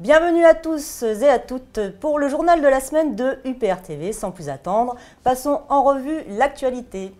[0.00, 4.14] Bienvenue à tous et à toutes pour le journal de la semaine de UPR TV.
[4.14, 7.12] Sans plus attendre, passons en revue l'actualité.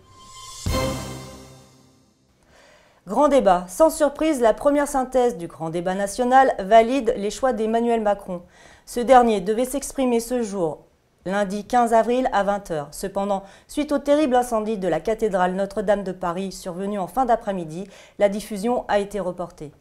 [3.05, 3.65] Grand débat.
[3.67, 8.41] Sans surprise, la première synthèse du grand débat national valide les choix d'Emmanuel Macron.
[8.87, 10.79] Ce dernier devait s'exprimer ce jour,
[11.25, 12.87] lundi 15 avril à 20h.
[12.89, 17.87] Cependant, suite au terrible incendie de la cathédrale Notre-Dame de Paris survenu en fin d'après-midi,
[18.17, 19.71] la diffusion a été reportée.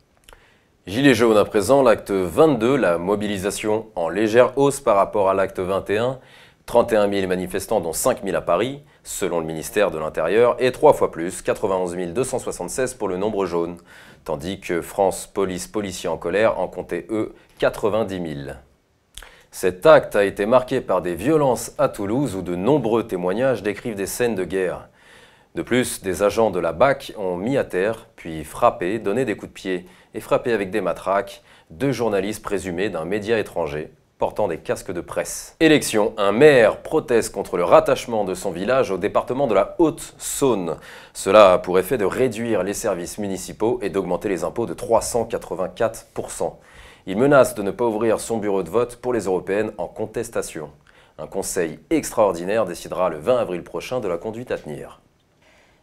[0.87, 5.61] Gilets jaunes à présent, l'acte 22, la mobilisation en légère hausse par rapport à l'acte
[5.61, 6.19] 21.
[6.65, 10.95] 31 000 manifestants, dont 5 000 à Paris, selon le ministère de l'Intérieur, et trois
[10.95, 13.77] fois plus, 91 276 pour le nombre jaune,
[14.25, 18.57] tandis que France Police Policiers en colère en comptait, eux, 90 000.
[19.51, 23.97] Cet acte a été marqué par des violences à Toulouse où de nombreux témoignages décrivent
[23.97, 24.89] des scènes de guerre.
[25.55, 29.37] De plus, des agents de la BAC ont mis à terre, puis frappé, donné des
[29.37, 34.49] coups de pied et frappé avec des matraques deux journalistes présumés d'un média étranger portant
[34.49, 35.57] des casques de presse.
[35.61, 36.13] Élection.
[36.19, 40.77] Un maire proteste contre le rattachement de son village au département de la Haute-Saône.
[41.15, 46.53] Cela a pour effet de réduire les services municipaux et d'augmenter les impôts de 384%.
[47.07, 50.71] Il menace de ne pas ouvrir son bureau de vote pour les européennes en contestation.
[51.19, 55.01] Un conseil extraordinaire décidera le 20 avril prochain de la conduite à tenir.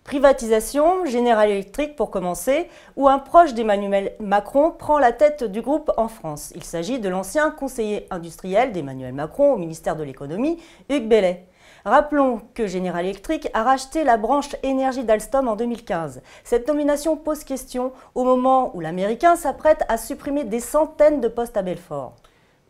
[0.08, 5.92] Privatisation, General Electric pour commencer, où un proche d'Emmanuel Macron prend la tête du groupe
[5.98, 6.54] en France.
[6.56, 11.46] Il s'agit de l'ancien conseiller industriel d'Emmanuel Macron au ministère de l'économie, Hugues Bellet.
[11.84, 16.22] Rappelons que General Electric a racheté la branche énergie d'Alstom en 2015.
[16.46, 21.58] Cette nomination pose question au moment où l'Américain s'apprête à supprimer des centaines de postes
[21.58, 22.16] à Belfort.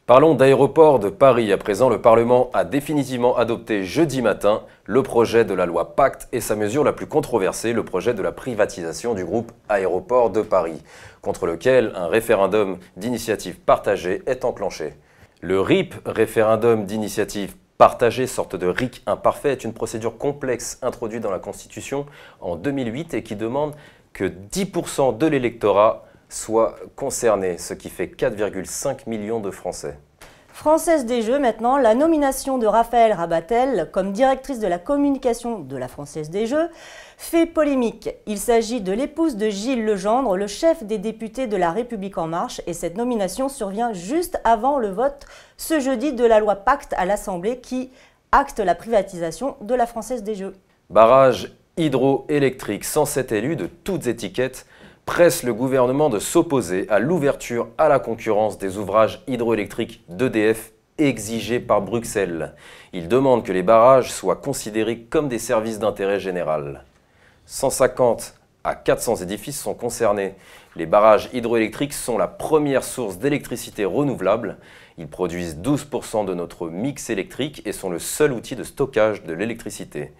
[0.07, 1.51] Parlons d'aéroport de Paris.
[1.51, 6.29] À présent, le Parlement a définitivement adopté jeudi matin le projet de la loi Pacte
[6.31, 10.41] et sa mesure la plus controversée, le projet de la privatisation du groupe Aéroport de
[10.41, 10.81] Paris,
[11.21, 14.93] contre lequel un référendum d'initiative partagée est enclenché.
[15.41, 21.31] Le RIP, référendum d'initiative partagée, sorte de RIC imparfait, est une procédure complexe introduite dans
[21.31, 22.05] la Constitution
[22.39, 23.75] en 2008 et qui demande
[24.13, 29.97] que 10% de l'électorat soit concerné, ce qui fait 4,5 millions de Français.
[30.57, 35.77] Française des Jeux maintenant, la nomination de Raphaël Rabatel comme directrice de la communication de
[35.77, 36.69] la Française des Jeux
[37.15, 38.09] fait polémique.
[38.25, 42.25] Il s'agit de l'épouse de Gilles Legendre, le chef des députés de La République en
[42.25, 45.27] marche, et cette nomination survient juste avant le vote
[45.57, 47.91] ce jeudi de la loi Pacte à l'Assemblée qui
[48.31, 50.55] acte la privatisation de la Française des Jeux.
[50.89, 54.65] Barrage hydroélectrique, 107 élus de toutes étiquettes
[55.07, 61.61] presse le gouvernement de s'opposer à l'ouverture à la concurrence des ouvrages hydroélectriques d'EDF exigés
[61.61, 62.53] par Bruxelles.
[62.91, 66.83] Il demande que les barrages soient considérés comme des services d'intérêt général.
[67.45, 68.35] 150
[68.65, 70.35] à 400 édifices sont concernés.
[70.75, 74.57] Les barrages hydroélectriques sont la première source d'électricité renouvelable.
[74.97, 79.33] Ils produisent 12% de notre mix électrique et sont le seul outil de stockage de
[79.33, 80.11] l'électricité.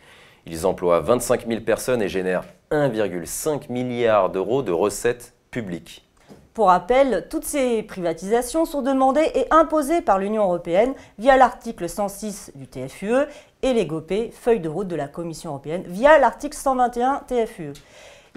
[0.50, 6.06] Ils emploient 25 000 personnes et génèrent 1,5 milliard d'euros de recettes publiques.
[6.54, 12.52] Pour rappel, toutes ces privatisations sont demandées et imposées par l'Union européenne via l'article 106
[12.56, 13.28] du TFUE
[13.62, 17.74] et les GOPE, feuille de route de la Commission européenne, via l'article 121 TFUE.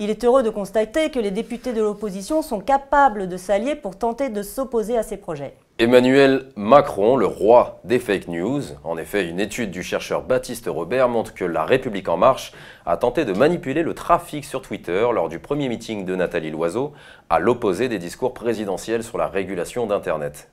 [0.03, 3.99] Il est heureux de constater que les députés de l'opposition sont capables de s'allier pour
[3.99, 5.53] tenter de s'opposer à ces projets.
[5.79, 8.63] Emmanuel Macron, le roi des fake news.
[8.83, 12.53] En effet, une étude du chercheur Baptiste Robert montre que La République en marche
[12.87, 16.95] a tenté de manipuler le trafic sur Twitter lors du premier meeting de Nathalie Loiseau,
[17.29, 20.49] à l'opposé des discours présidentiels sur la régulation d'Internet.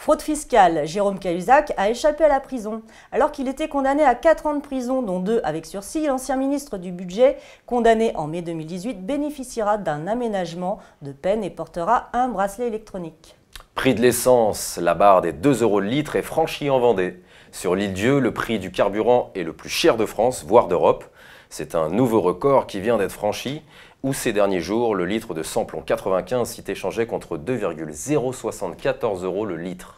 [0.00, 2.82] Fraude fiscale, Jérôme Cahuzac a échappé à la prison.
[3.10, 6.78] Alors qu'il était condamné à 4 ans de prison, dont 2 avec sursis, l'ancien ministre
[6.78, 7.36] du Budget,
[7.66, 13.36] condamné en mai 2018, bénéficiera d'un aménagement de peine et portera un bracelet électronique.
[13.74, 17.20] Prix de l'essence, la barre des 2 euros le litre est franchie en Vendée.
[17.50, 21.06] Sur l'île Dieu, le prix du carburant est le plus cher de France, voire d'Europe.
[21.50, 23.62] C'est un nouveau record qui vient d'être franchi,
[24.02, 29.56] où ces derniers jours, le litre de samplon 95 s'est échangé contre 2,074 euros le
[29.56, 29.96] litre.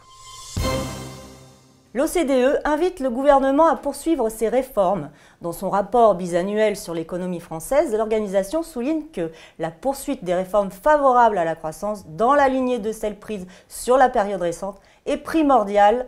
[1.92, 5.10] L'OCDE invite le gouvernement à poursuivre ses réformes.
[5.42, 11.36] Dans son rapport bisannuel sur l'économie française, l'organisation souligne que la poursuite des réformes favorables
[11.36, 16.06] à la croissance, dans la lignée de celles prises sur la période récente, est primordiale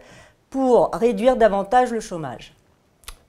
[0.51, 2.55] pour réduire davantage le chômage.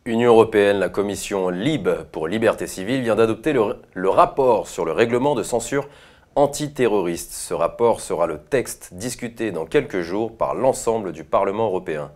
[0.06, 5.34] Union européenne, la commission LIBE pour liberté civile vient d'adopter le, rapport sur le règlement
[5.34, 5.88] de censure
[6.36, 7.32] antiterroriste.
[7.32, 12.12] Ce rapport sera le texte discuté dans quelques jours par l'ensemble du Parlement européen.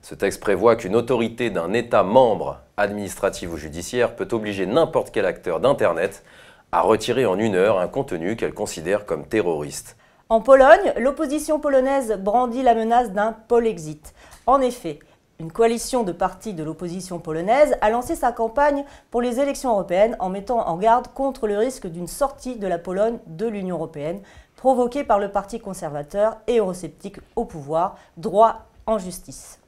[0.00, 5.26] Ce texte prévoit qu'une autorité d'un État membre, administratif ou judiciaire, peut obliger n'importe quel
[5.26, 6.24] acteur d'Internet
[6.72, 9.98] à retirer en une heure un contenu qu'elle considère comme terroriste.
[10.30, 14.14] En Pologne, l'opposition polonaise brandit la menace d'un Polexit.
[14.46, 15.00] En effet,
[15.38, 20.16] une coalition de partis de l'opposition polonaise a lancé sa campagne pour les élections européennes
[20.18, 24.20] en mettant en garde contre le risque d'une sortie de la Pologne de l'Union européenne
[24.56, 29.60] provoquée par le parti conservateur et eurosceptique au pouvoir, droit en justice.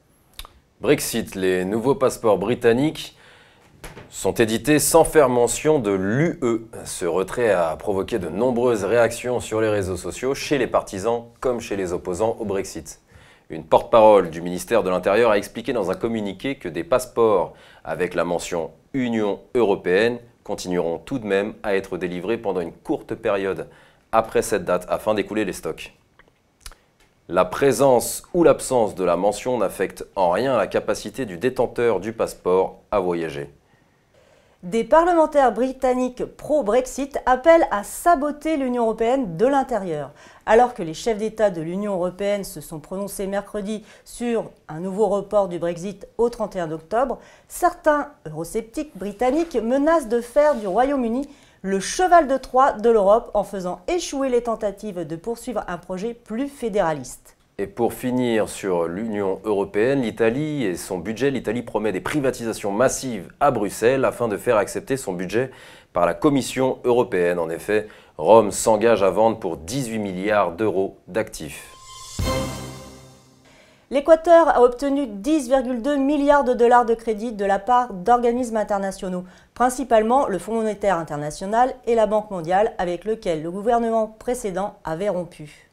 [0.81, 3.15] Brexit, les nouveaux passeports britanniques
[4.09, 6.39] sont édités sans faire mention de l'UE.
[6.85, 11.59] Ce retrait a provoqué de nombreuses réactions sur les réseaux sociaux, chez les partisans comme
[11.59, 12.99] chez les opposants au Brexit.
[13.51, 18.13] Une porte-parole du ministère de l'Intérieur a expliqué dans un communiqué que des passeports avec
[18.13, 23.67] la mention Union européenne continueront tout de même à être délivrés pendant une courte période
[24.11, 25.95] après cette date afin d'écouler les stocks.
[27.27, 32.13] La présence ou l'absence de la mention n'affecte en rien la capacité du détenteur du
[32.13, 33.49] passeport à voyager.
[34.63, 40.11] Des parlementaires britanniques pro-Brexit appellent à saboter l'Union européenne de l'intérieur.
[40.45, 45.07] Alors que les chefs d'État de l'Union européenne se sont prononcés mercredi sur un nouveau
[45.07, 51.29] report du Brexit au 31 octobre, certains eurosceptiques britanniques menacent de faire du Royaume-Uni
[51.61, 56.13] le cheval de Troie de l'Europe en faisant échouer les tentatives de poursuivre un projet
[56.13, 57.37] plus fédéraliste.
[57.61, 63.33] Et pour finir sur l'Union européenne, l'Italie et son budget, l'Italie promet des privatisations massives
[63.41, 65.51] à Bruxelles afin de faire accepter son budget
[65.91, 67.37] par la Commission européenne.
[67.37, 71.75] En effet, Rome s'engage à vendre pour 18 milliards d'euros d'actifs.
[73.91, 80.27] L'Équateur a obtenu 10,2 milliards de dollars de crédit de la part d'organismes internationaux, principalement
[80.27, 85.68] le Fonds monétaire international et la Banque mondiale, avec lequel le gouvernement précédent avait rompu.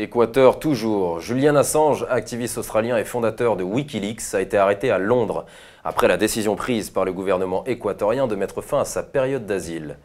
[0.00, 1.18] Équateur toujours.
[1.18, 5.44] Julian Assange, activiste australien et fondateur de Wikileaks, a été arrêté à Londres
[5.82, 9.96] après la décision prise par le gouvernement équatorien de mettre fin à sa période d'asile.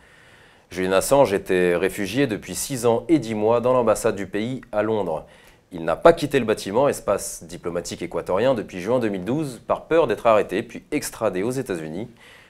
[0.72, 4.82] Julian Assange était réfugié depuis 6 ans et 10 mois dans l'ambassade du pays à
[4.82, 5.28] Londres.
[5.72, 10.26] Il n'a pas quitté le bâtiment, espace diplomatique équatorien, depuis juin 2012 par peur d'être
[10.26, 12.08] arrêté puis extradé aux États-Unis,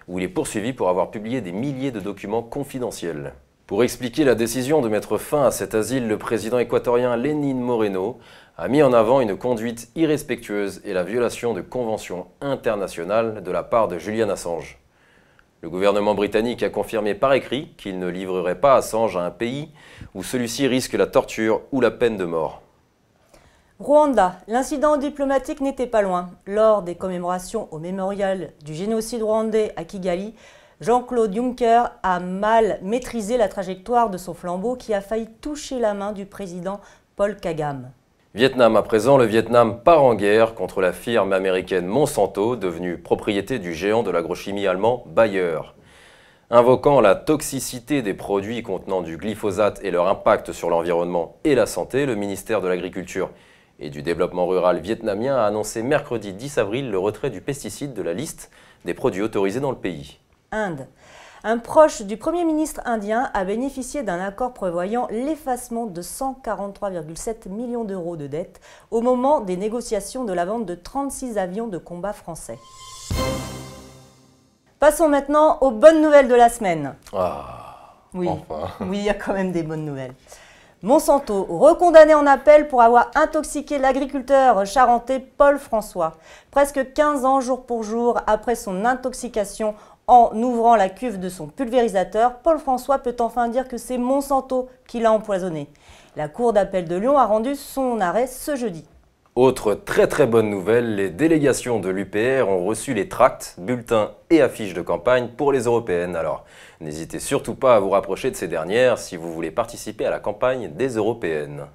[0.07, 3.33] où il est poursuivi pour avoir publié des milliers de documents confidentiels.
[3.73, 8.19] Pour expliquer la décision de mettre fin à cet asile, le président équatorien Lénine Moreno
[8.55, 13.63] a mis en avant une conduite irrespectueuse et la violation de conventions internationales de la
[13.63, 14.77] part de Julian Assange.
[15.61, 19.71] Le gouvernement britannique a confirmé par écrit qu'il ne livrerait pas Assange à un pays
[20.13, 22.61] où celui-ci risque la torture ou la peine de mort.
[23.79, 26.29] Rwanda, l'incident diplomatique n'était pas loin.
[26.45, 30.35] Lors des commémorations au mémorial du génocide rwandais à Kigali,
[30.83, 35.93] Jean-Claude Juncker a mal maîtrisé la trajectoire de son flambeau qui a failli toucher la
[35.93, 36.81] main du président
[37.15, 37.91] Paul Kagame.
[38.35, 43.59] Vietnam à présent, le Vietnam part en guerre contre la firme américaine Monsanto, devenue propriété
[43.59, 45.59] du géant de l'agrochimie allemand Bayer.
[46.49, 51.65] Invoquant la toxicité des produits contenant du glyphosate et leur impact sur l'environnement et la
[51.65, 53.29] santé, le ministère de l'Agriculture
[53.79, 58.01] et du Développement rural vietnamien a annoncé mercredi 10 avril le retrait du pesticide de
[58.01, 58.51] la liste
[58.83, 60.19] des produits autorisés dans le pays.
[60.53, 60.87] Inde.
[61.43, 67.83] Un proche du Premier ministre indien a bénéficié d'un accord prévoyant l'effacement de 143,7 millions
[67.83, 68.61] d'euros de dettes
[68.91, 72.57] au moment des négociations de la vente de 36 avions de combat français.
[74.79, 76.95] Passons maintenant aux bonnes nouvelles de la semaine.
[77.13, 78.69] Ah, Oui, enfin.
[78.81, 80.13] oui, il y a quand même des bonnes nouvelles.
[80.83, 86.17] Monsanto, recondamné en appel pour avoir intoxiqué l'agriculteur charentais Paul François.
[86.51, 89.75] Presque 15 ans jour pour jour après son intoxication
[90.07, 94.67] en ouvrant la cuve de son pulvérisateur, Paul François peut enfin dire que c'est Monsanto
[94.85, 95.69] qui l'a empoisonné.
[96.17, 98.83] La Cour d'appel de Lyon a rendu son arrêt ce jeudi.
[99.35, 104.41] Autre très très bonne nouvelle, les délégations de l'UPR ont reçu les tracts, bulletins et
[104.41, 106.15] affiches de campagne pour les européennes.
[106.15, 106.45] Alors,
[106.81, 110.19] n'hésitez surtout pas à vous rapprocher de ces dernières si vous voulez participer à la
[110.19, 111.65] campagne des européennes.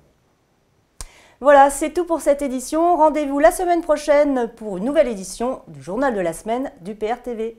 [1.41, 2.97] Voilà, c'est tout pour cette édition.
[2.97, 7.57] Rendez-vous la semaine prochaine pour une nouvelle édition du journal de la semaine du PRTV.